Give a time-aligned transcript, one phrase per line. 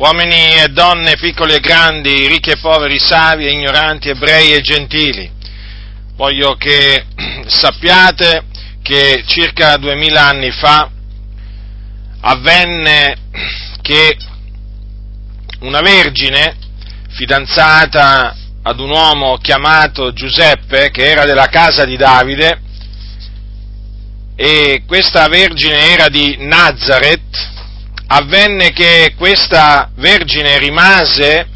[0.00, 5.30] uomini e donne, piccoli e grandi, ricchi e poveri, savi e ignoranti, ebrei e gentili.
[6.16, 7.04] Voglio che
[7.46, 8.44] sappiate
[8.82, 10.90] che circa duemila anni fa
[12.22, 13.14] avvenne
[13.82, 14.16] che
[15.60, 16.56] una vergine
[17.10, 22.62] fidanzata ad un uomo chiamato Giuseppe, che era della casa di Davide,
[24.34, 27.58] e questa vergine era di Nazareth,
[28.12, 31.46] avvenne che questa vergine rimase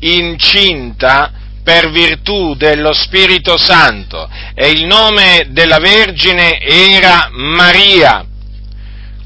[0.00, 8.24] incinta per virtù dello Spirito Santo e il nome della Vergine era Maria.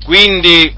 [0.04, 0.74] Quindi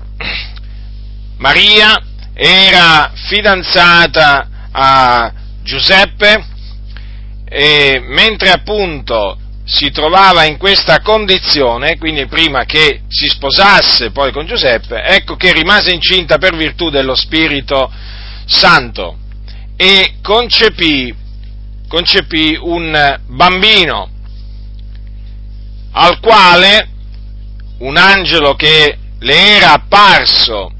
[1.38, 2.00] Maria
[2.34, 5.32] era fidanzata a
[5.62, 6.44] Giuseppe
[7.48, 14.46] e mentre appunto si trovava in questa condizione, quindi prima che si sposasse poi con
[14.46, 17.92] Giuseppe, ecco che rimase incinta per virtù dello Spirito
[18.46, 19.18] Santo
[19.76, 21.14] e concepì,
[21.86, 24.08] concepì un bambino
[25.92, 26.88] al quale
[27.80, 30.72] un angelo che le era apparso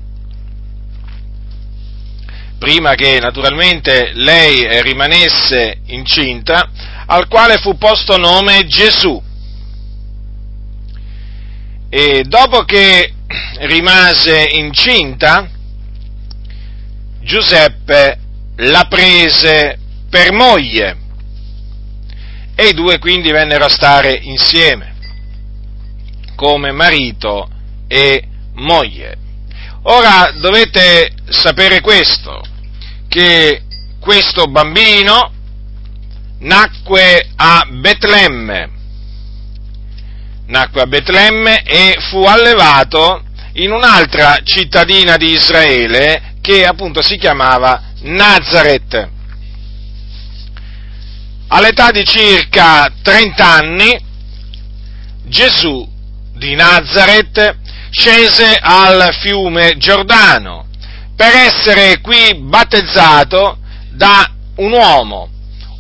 [2.59, 6.69] prima che naturalmente lei rimanesse incinta,
[7.11, 9.23] al quale fu posto nome Gesù.
[11.91, 13.15] E dopo che
[13.61, 15.49] rimase incinta,
[17.21, 18.19] Giuseppe
[18.57, 19.79] la prese
[20.09, 20.97] per moglie
[22.55, 24.95] e i due quindi vennero a stare insieme
[26.35, 27.49] come marito
[27.87, 29.17] e moglie.
[29.83, 32.43] Ora dovete sapere questo,
[33.09, 33.63] che
[33.99, 35.33] questo bambino
[36.41, 38.71] nacque a Betlemme,
[40.47, 43.23] nacque a Betlemme e fu allevato
[43.55, 49.09] in un'altra cittadina di Israele che appunto si chiamava Nazareth.
[51.49, 53.99] All'età di circa 30 anni
[55.25, 55.87] Gesù
[56.35, 57.57] di Nazareth
[57.91, 60.67] scese al fiume Giordano
[61.17, 63.59] per essere qui battezzato
[63.91, 65.29] da un uomo,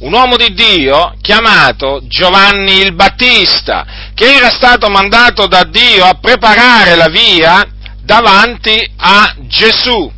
[0.01, 6.15] un uomo di Dio chiamato Giovanni il Battista, che era stato mandato da Dio a
[6.15, 7.67] preparare la via
[8.03, 10.13] davanti a Gesù.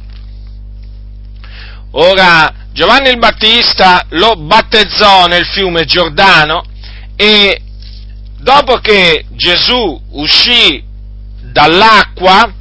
[1.93, 6.63] Ora, Giovanni il Battista lo battezzò nel fiume Giordano
[7.17, 7.63] e
[8.39, 10.83] dopo che Gesù uscì
[11.41, 12.53] dall'acqua,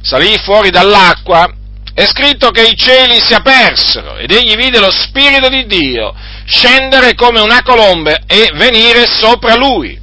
[0.00, 1.52] salì fuori dall'acqua,
[1.98, 6.14] è scritto che i cieli si apersero ed egli vide lo Spirito di Dio
[6.44, 10.00] scendere come una colomba e venire sopra lui.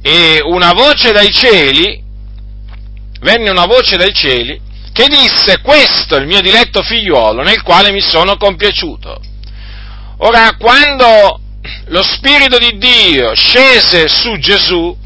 [0.00, 2.00] E una voce dai cieli,
[3.18, 4.60] venne una voce dai cieli,
[4.92, 9.20] che disse, questo è il mio diletto figliuolo nel quale mi sono compiaciuto.
[10.18, 11.40] Ora, quando
[11.86, 14.96] lo Spirito di Dio scese su Gesù,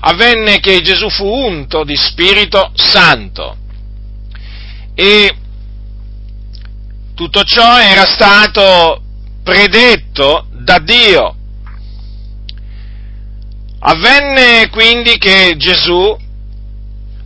[0.00, 3.56] avvenne che Gesù fu unto di Spirito Santo.
[4.94, 5.36] E
[7.20, 9.02] tutto ciò era stato
[9.44, 11.34] predetto da Dio.
[13.80, 16.16] Avvenne quindi che Gesù,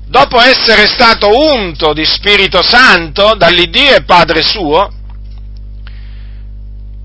[0.09, 4.91] dopo essere stato unto di Spirito Santo dall'Iddio e Padre suo,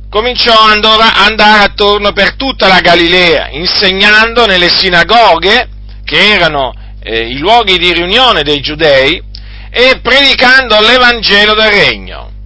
[0.09, 5.69] cominciò ad andare attorno per tutta la Galilea, insegnando nelle sinagoghe,
[6.03, 6.73] che erano
[7.03, 9.21] eh, i luoghi di riunione dei giudei,
[9.69, 12.37] e predicando l'Evangelo del Regno,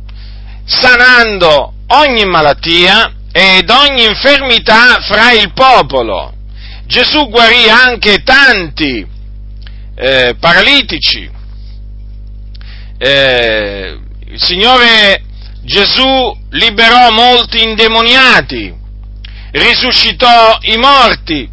[0.65, 6.33] sanando ogni malattia ed ogni infermità fra il popolo.
[6.85, 9.05] Gesù guarì anche tanti
[9.95, 11.29] eh, paralitici.
[12.97, 15.23] Eh, il Signore
[15.63, 18.73] Gesù liberò molti indemoniati,
[19.51, 21.49] risuscitò i morti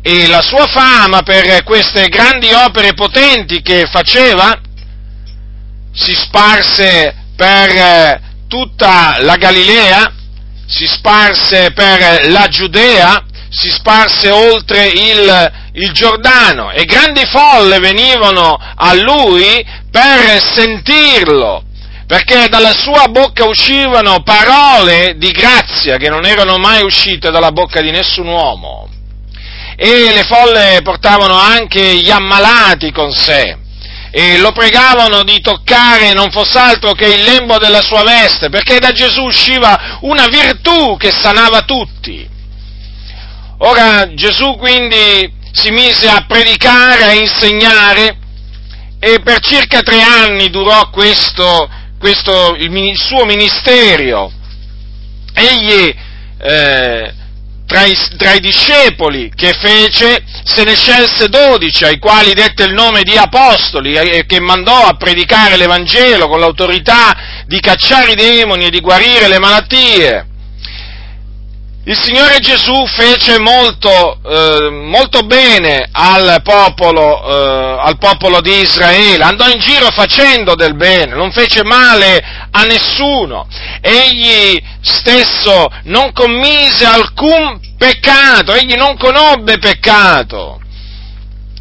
[0.00, 4.56] e la sua fama per queste grandi opere potenti che faceva
[5.92, 10.12] si sparse per eh, tutta la Galilea,
[10.66, 18.58] si sparse per la Giudea, si sparse oltre il, il Giordano e grandi folle venivano
[18.74, 21.62] a lui per sentirlo,
[22.06, 27.80] perché dalla sua bocca uscivano parole di grazia che non erano mai uscite dalla bocca
[27.80, 28.88] di nessun uomo.
[29.78, 33.64] E le folle portavano anche gli ammalati con sé
[34.18, 38.78] e lo pregavano di toccare non fosse altro che il lembo della sua veste, perché
[38.78, 42.26] da Gesù usciva una virtù che sanava tutti.
[43.58, 48.16] Ora Gesù quindi si mise a predicare, a insegnare
[48.98, 51.68] e per circa tre anni durò questo,
[51.98, 54.32] questo, il, il suo ministero,
[55.34, 55.94] egli
[56.40, 57.14] eh,
[57.66, 62.72] tra, i, tra i discepoli che fece se ne scelse dodici, ai quali dette il
[62.72, 68.66] nome di apostoli, e che mandò a predicare l'Evangelo con l'autorità di cacciare i demoni
[68.66, 70.26] e di guarire le malattie.
[71.88, 79.22] Il Signore Gesù fece molto, eh, molto bene al popolo, eh, al popolo, di Israele,
[79.22, 83.46] andò in giro facendo del bene, non fece male a nessuno,
[83.80, 90.60] egli stesso non commise alcun peccato, egli non conobbe peccato.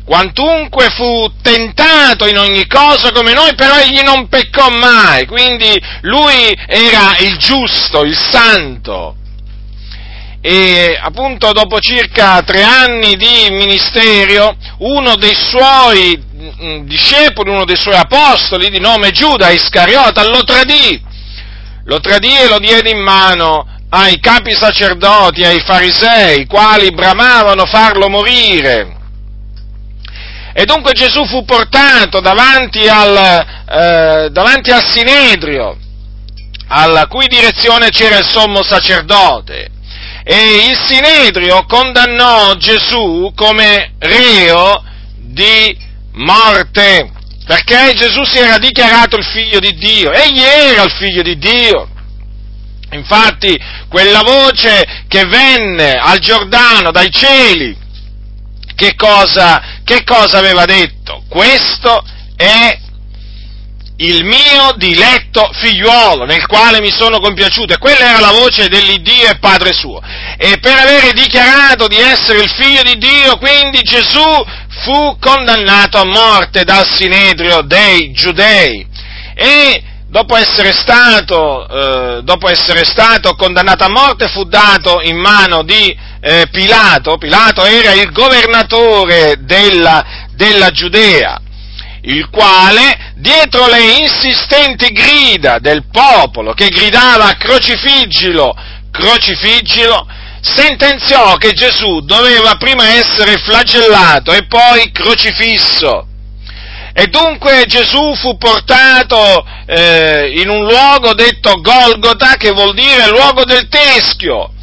[0.06, 6.52] Quantunque fu tentato in ogni cosa come noi, però egli non peccò mai, quindi lui
[6.66, 9.18] era il giusto, il santo
[10.48, 16.24] e appunto dopo circa tre anni di ministero uno dei suoi
[16.62, 21.04] mm, discepoli, uno dei suoi apostoli di nome Giuda Iscariota lo tradì,
[21.86, 27.66] lo tradì e lo diede in mano ai capi sacerdoti, ai farisei, i quali bramavano
[27.66, 28.98] farlo morire.
[30.54, 35.76] E dunque Gesù fu portato davanti al, eh, davanti al Sinedrio,
[36.68, 39.74] alla cui direzione c'era il sommo sacerdote
[40.28, 44.84] e il Sinedrio condannò Gesù come reo
[45.18, 45.78] di
[46.14, 47.12] morte,
[47.46, 51.90] perché Gesù si era dichiarato il figlio di Dio, egli era il figlio di Dio.
[52.94, 53.56] Infatti
[53.88, 57.78] quella voce che venne al Giordano dai cieli,
[58.74, 61.24] che cosa, che cosa aveva detto?
[61.30, 62.04] Questo
[62.36, 62.80] è
[63.98, 69.30] il mio diletto figliuolo, nel quale mi sono compiaciuto, e quella era la voce dell'Iddio
[69.30, 70.02] e Padre suo.
[70.38, 74.46] E per avere dichiarato di essere il figlio di Dio, quindi Gesù
[74.84, 78.86] fu condannato a morte dal Sinedrio dei Giudei.
[79.34, 85.64] E dopo essere stato, eh, dopo essere stato condannato a morte, fu dato in mano
[85.64, 87.18] di eh, Pilato.
[87.18, 91.40] Pilato era il governatore della, della Giudea
[92.06, 98.56] il quale, dietro le insistenti grida del popolo che gridava crocifiggilo,
[98.92, 100.08] crocifiggilo,
[100.42, 106.08] sentenziò che Gesù doveva prima essere flagellato e poi crocifisso.
[106.94, 113.44] E dunque Gesù fu portato eh, in un luogo detto Golgota, che vuol dire luogo
[113.44, 114.54] del teschio,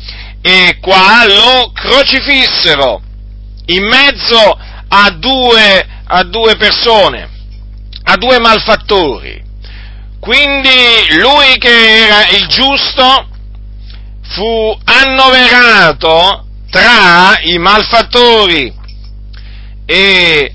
[0.40, 3.02] e qua lo crocifissero
[3.66, 4.58] in mezzo
[4.88, 7.31] a due, a due persone
[8.12, 9.42] a due malfattori.
[10.20, 13.26] Quindi lui che era il giusto
[14.22, 18.72] fu annoverato tra i malfattori
[19.86, 20.54] e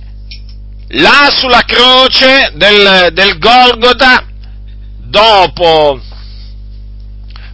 [0.89, 4.25] là sulla croce del, del Golgota,
[4.99, 5.99] dopo,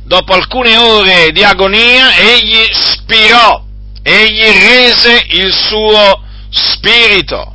[0.03, 3.63] dopo alcune ore di agonia, egli spirò,
[4.03, 7.52] egli rese il suo spirito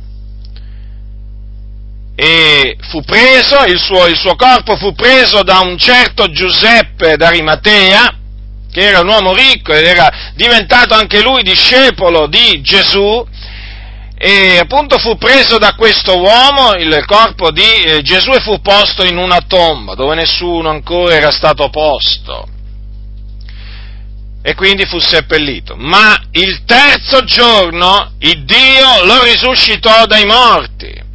[2.21, 8.13] e fu preso, il suo, il suo, corpo fu preso da un certo Giuseppe d'Arimatea,
[8.69, 13.25] che era un uomo ricco ed era diventato anche lui discepolo di Gesù,
[14.17, 19.05] e appunto fu preso da questo uomo il corpo di eh, Gesù e fu posto
[19.05, 22.45] in una tomba dove nessuno ancora era stato posto.
[24.41, 25.75] E quindi fu seppellito.
[25.77, 31.07] Ma il terzo giorno il Dio lo risuscitò dai morti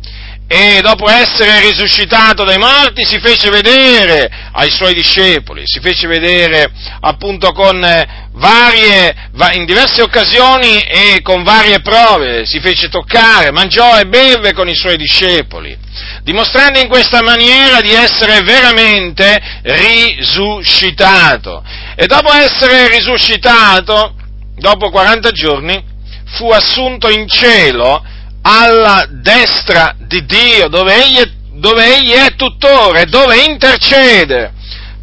[0.57, 6.71] e dopo essere risuscitato dai morti si fece vedere ai suoi discepoli, si fece vedere
[7.01, 13.99] appunto con eh, varie, in diverse occasioni e con varie prove, si fece toccare, mangiò
[13.99, 15.77] e beve con i suoi discepoli,
[16.23, 21.65] dimostrando in questa maniera di essere veramente risuscitato.
[21.97, 24.15] E dopo essere risuscitato,
[24.55, 25.85] dopo 40 giorni,
[26.27, 28.13] fu assunto in cielo
[28.47, 34.53] alla destra di Dio, dove egli, è, dove egli è tuttora dove intercede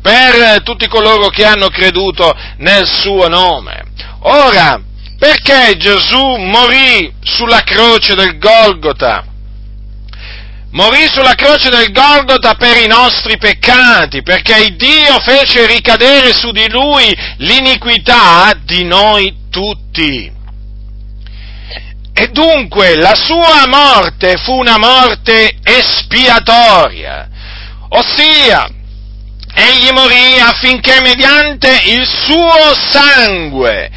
[0.01, 3.83] per tutti coloro che hanno creduto nel suo nome.
[4.21, 4.79] Ora,
[5.17, 9.25] perché Gesù morì sulla croce del Golgota?
[10.71, 16.69] Morì sulla croce del Golgota per i nostri peccati, perché Dio fece ricadere su di
[16.69, 20.39] lui l'iniquità di noi tutti.
[22.13, 27.27] E dunque la sua morte fu una morte espiatoria,
[27.89, 28.69] ossia
[29.53, 33.89] egli morì affinché mediante il suo sangue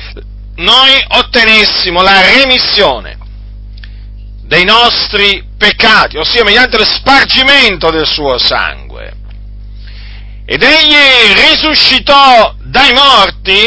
[0.56, 3.18] noi ottenessimo la remissione
[4.42, 9.12] dei nostri peccati, ossia mediante lo spargimento del suo sangue.
[10.46, 13.66] ed egli risuscitò dai morti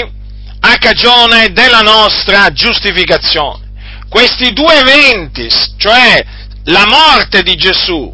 [0.59, 3.66] a cagione della nostra giustificazione.
[4.09, 6.23] Questi due eventi, cioè
[6.65, 8.13] la morte di Gesù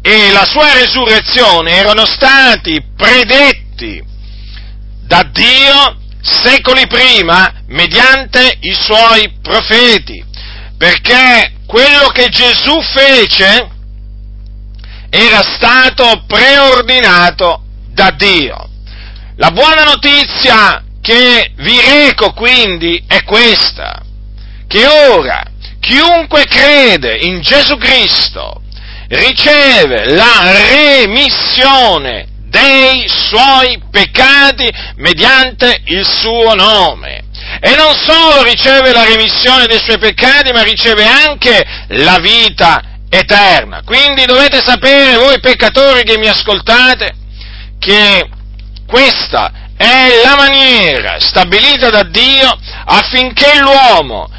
[0.00, 4.02] e la sua resurrezione, erano stati predetti
[5.06, 10.24] da Dio secoli prima mediante i suoi profeti,
[10.76, 13.68] perché quello che Gesù fece
[15.10, 18.68] era stato preordinato da Dio.
[19.36, 24.01] La buona notizia che vi reco quindi è questa,
[24.72, 25.42] che ora
[25.80, 28.62] chiunque crede in Gesù Cristo
[29.08, 37.24] riceve la remissione dei suoi peccati mediante il suo nome.
[37.60, 43.82] E non solo riceve la remissione dei suoi peccati, ma riceve anche la vita eterna.
[43.84, 47.14] Quindi dovete sapere, voi peccatori che mi ascoltate,
[47.78, 48.26] che
[48.86, 54.30] questa è la maniera stabilita da Dio affinché l'uomo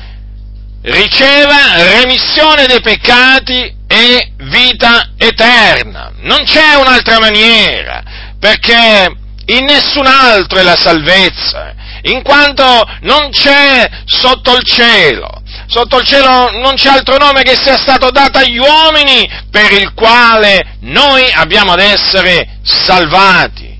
[0.84, 6.12] riceva remissione dei peccati e vita eterna.
[6.22, 8.04] Non c'è un'altra maniera,
[8.40, 11.74] perché in nessun altro è la salvezza,
[12.04, 12.63] in quanto
[13.02, 18.10] non c'è sotto il cielo, sotto il cielo non c'è altro nome che sia stato
[18.10, 23.72] dato agli uomini per il quale noi abbiamo ad essere salvati.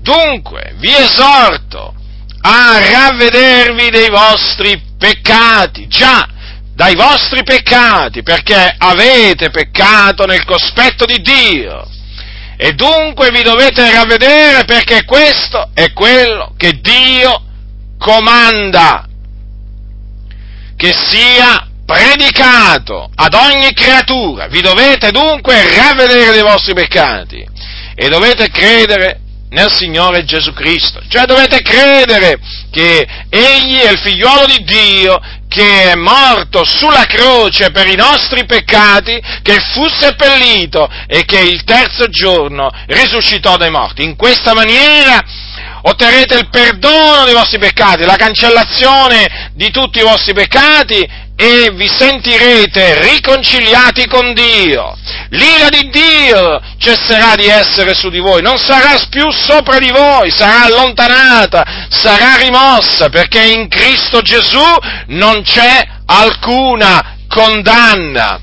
[0.00, 1.94] Dunque, vi esorto
[2.42, 6.28] a ravvedervi dei vostri peccati, già
[6.74, 11.88] dai vostri peccati, perché avete peccato nel cospetto di Dio.
[12.56, 17.42] E dunque vi dovete ravvedere perché questo è quello che Dio
[17.98, 19.06] comanda,
[20.76, 24.46] che sia predicato ad ogni creatura.
[24.46, 27.44] Vi dovete dunque ravvedere dei vostri peccati
[27.94, 31.00] e dovete credere nel Signore Gesù Cristo.
[31.08, 32.38] Cioè dovete credere
[32.70, 35.20] che Egli è il figliuolo di Dio,
[35.54, 41.62] che è morto sulla croce per i nostri peccati, che fu seppellito e che il
[41.62, 44.02] terzo giorno risuscitò dai morti.
[44.02, 45.22] In questa maniera
[45.82, 51.88] otterrete il perdono dei vostri peccati, la cancellazione di tutti i vostri peccati e vi
[51.88, 54.96] sentirete riconciliati con Dio.
[55.30, 60.30] L'ira di Dio cesserà di essere su di voi, non sarà più sopra di voi,
[60.30, 64.64] sarà allontanata, sarà rimossa, perché in Cristo Gesù
[65.08, 68.40] non c'è alcuna condanna.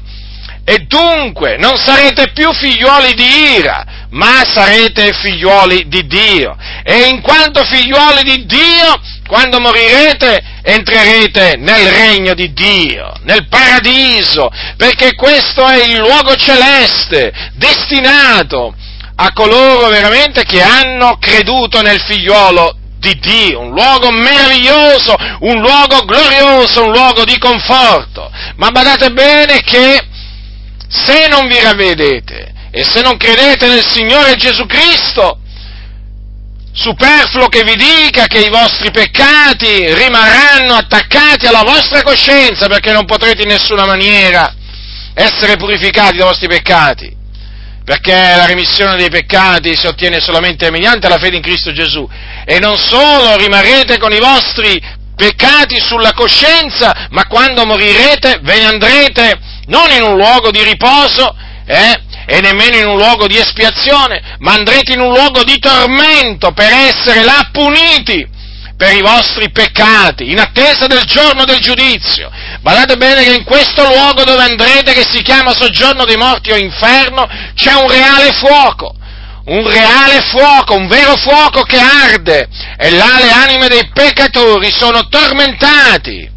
[0.64, 6.56] E dunque non sarete più figliuoli di ira, ma sarete figliuoli di Dio.
[6.84, 14.50] E in quanto figliuoli di Dio, quando morirete, entrerete nel regno di Dio, nel paradiso,
[14.78, 18.74] perché questo è il luogo celeste, destinato
[19.16, 26.06] a coloro veramente che hanno creduto nel figliuolo di Dio, un luogo meraviglioso, un luogo
[26.06, 28.32] glorioso, un luogo di conforto.
[28.58, 30.00] Ma badate bene che
[30.88, 35.40] se non vi ravvedete e se non credete nel Signore Gesù Cristo,
[36.74, 43.06] superfluo che vi dica che i vostri peccati rimarranno attaccati alla vostra coscienza perché non
[43.06, 44.54] potrete in nessuna maniera
[45.16, 47.21] essere purificati dai vostri peccati.
[47.84, 52.08] Perché la remissione dei peccati si ottiene solamente mediante la fede in Cristo Gesù.
[52.46, 54.80] E non solo rimarrete con i vostri
[55.16, 61.36] peccati sulla coscienza, ma quando morirete ve ne andrete non in un luogo di riposo,
[61.66, 66.52] eh, e nemmeno in un luogo di espiazione, ma andrete in un luogo di tormento
[66.52, 68.40] per essere là puniti
[68.82, 72.32] per i vostri peccati, in attesa del giorno del giudizio.
[72.62, 76.56] Guardate bene che in questo luogo dove andrete, che si chiama soggiorno dei morti o
[76.56, 78.96] inferno, c'è un reale fuoco,
[79.46, 85.08] un reale fuoco, un vero fuoco che arde, e là le anime dei peccatori sono
[85.08, 86.28] tormentati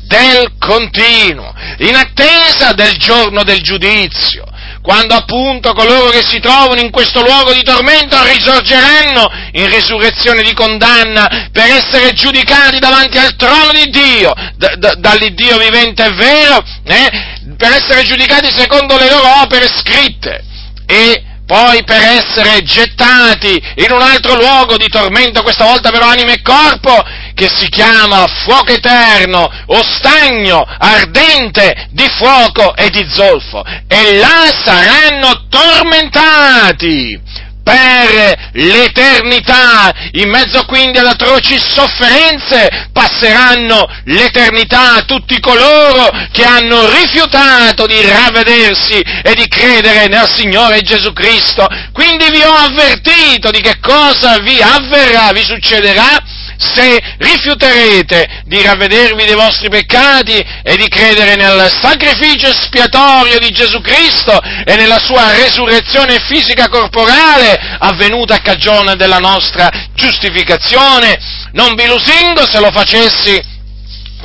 [0.00, 4.51] del continuo, in attesa del giorno del giudizio
[4.82, 10.52] quando appunto coloro che si trovano in questo luogo di tormento risorgeranno in risurrezione di
[10.54, 16.64] condanna per essere giudicati davanti al trono di Dio, d- d- dall'Iddio vivente e vero,
[16.84, 17.10] eh,
[17.56, 20.44] per essere giudicati secondo le loro opere scritte
[20.84, 26.32] e poi per essere gettati in un altro luogo di tormento, questa volta però anima
[26.32, 27.04] e corpo,
[27.42, 33.64] che si chiama fuoco eterno o stagno ardente di fuoco e di zolfo.
[33.88, 37.20] E là saranno tormentati
[37.64, 47.86] per l'eternità, in mezzo quindi ad atroci sofferenze, passeranno l'eternità tutti coloro che hanno rifiutato
[47.86, 51.66] di ravvedersi e di credere nel Signore Gesù Cristo.
[51.92, 56.22] Quindi vi ho avvertito di che cosa vi avverrà, vi succederà
[56.62, 63.80] se rifiuterete di ravvedervi dei vostri peccati e di credere nel sacrificio espiatorio di Gesù
[63.80, 71.18] Cristo e nella sua resurrezione fisica corporale avvenuta a cagione della nostra giustificazione,
[71.52, 73.50] non vi lusingo se lo facessi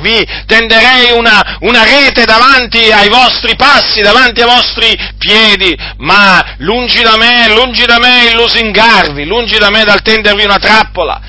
[0.00, 7.02] vi tenderei una, una, rete davanti ai vostri passi, davanti ai vostri piedi, ma lungi
[7.02, 11.20] da me, lungi da me il lusingarvi, lungi da me dal tendervi una trappola.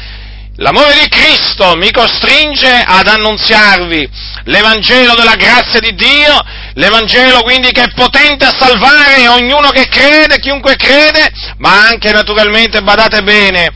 [0.61, 4.09] L'amore di Cristo mi costringe ad annunziarvi
[4.43, 6.37] l'Evangelo della grazia di Dio,
[6.73, 12.81] l'Evangelo quindi che è potente a salvare ognuno che crede, chiunque crede, ma anche naturalmente,
[12.81, 13.71] badate bene,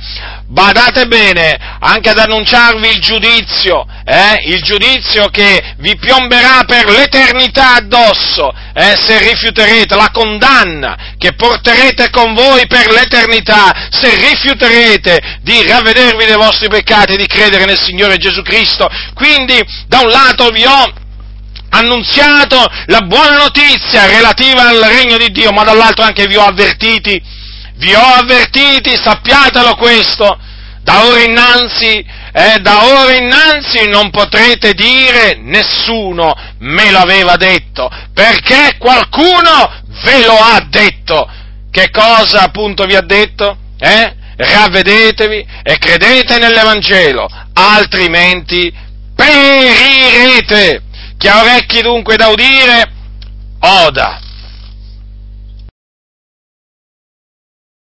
[0.53, 7.75] badate bene anche ad annunciarvi il giudizio, eh, il giudizio che vi piomberà per l'eternità
[7.75, 15.65] addosso, eh, se rifiuterete la condanna che porterete con voi per l'eternità, se rifiuterete di
[15.65, 18.87] ravvedervi dei vostri peccati e di credere nel Signore Gesù Cristo.
[19.15, 20.93] Quindi, da un lato vi ho
[21.69, 27.19] annunziato la buona notizia relativa al regno di Dio, ma dall'altro anche vi ho avvertiti,
[27.75, 30.37] vi ho avvertiti, sappiatelo questo,
[30.83, 37.89] da ora innanzi, eh, da ora innanzi non potrete dire nessuno me lo aveva detto,
[38.13, 39.71] perché qualcuno
[40.03, 41.29] ve lo ha detto.
[41.71, 43.57] Che cosa appunto vi ha detto?
[43.79, 44.13] Eh?
[44.35, 48.71] Ravvedetevi e credete nell'Evangelo, altrimenti
[49.15, 50.81] perirete.
[51.17, 52.91] Chi ha orecchi dunque da udire,
[53.59, 54.19] oda.